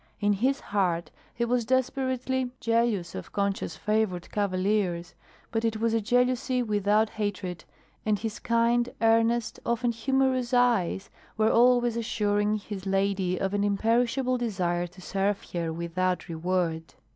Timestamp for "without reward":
15.71-16.95